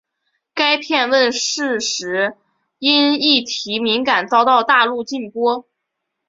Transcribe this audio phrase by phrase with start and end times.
[0.55, 2.35] 该片问世时
[2.79, 5.63] 因议题敏感遭到大陆禁播。